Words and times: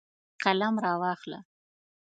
قلم 0.43 0.75
راواخله. 0.83 1.39